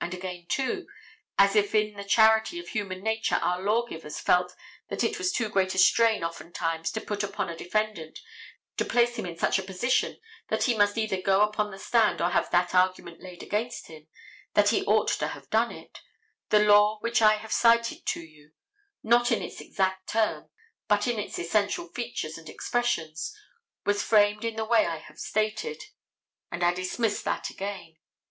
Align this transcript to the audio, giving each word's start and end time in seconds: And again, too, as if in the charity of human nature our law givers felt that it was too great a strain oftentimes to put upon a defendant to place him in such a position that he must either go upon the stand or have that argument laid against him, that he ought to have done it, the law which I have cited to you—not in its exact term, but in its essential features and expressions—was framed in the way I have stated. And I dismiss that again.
And 0.00 0.14
again, 0.14 0.46
too, 0.48 0.86
as 1.36 1.54
if 1.54 1.74
in 1.74 1.94
the 1.94 2.02
charity 2.02 2.58
of 2.58 2.68
human 2.68 3.02
nature 3.02 3.34
our 3.42 3.60
law 3.60 3.84
givers 3.84 4.18
felt 4.18 4.56
that 4.88 5.04
it 5.04 5.18
was 5.18 5.30
too 5.30 5.50
great 5.50 5.74
a 5.74 5.78
strain 5.78 6.24
oftentimes 6.24 6.90
to 6.92 7.00
put 7.02 7.22
upon 7.22 7.50
a 7.50 7.56
defendant 7.58 8.20
to 8.78 8.86
place 8.86 9.16
him 9.16 9.26
in 9.26 9.36
such 9.36 9.58
a 9.58 9.62
position 9.62 10.18
that 10.48 10.62
he 10.64 10.74
must 10.74 10.96
either 10.96 11.20
go 11.20 11.42
upon 11.42 11.70
the 11.70 11.78
stand 11.78 12.22
or 12.22 12.30
have 12.30 12.50
that 12.52 12.74
argument 12.74 13.20
laid 13.20 13.42
against 13.42 13.88
him, 13.88 14.06
that 14.54 14.70
he 14.70 14.82
ought 14.86 15.08
to 15.08 15.28
have 15.28 15.50
done 15.50 15.70
it, 15.70 16.00
the 16.48 16.60
law 16.64 16.98
which 17.02 17.20
I 17.20 17.34
have 17.34 17.52
cited 17.52 18.06
to 18.06 18.20
you—not 18.20 19.30
in 19.30 19.42
its 19.42 19.60
exact 19.60 20.08
term, 20.08 20.48
but 20.88 21.06
in 21.06 21.18
its 21.18 21.38
essential 21.38 21.88
features 21.88 22.38
and 22.38 22.48
expressions—was 22.48 24.02
framed 24.02 24.42
in 24.46 24.56
the 24.56 24.64
way 24.64 24.86
I 24.86 24.96
have 24.96 25.18
stated. 25.20 25.82
And 26.50 26.64
I 26.64 26.72
dismiss 26.72 27.20
that 27.24 27.50
again. 27.50 27.98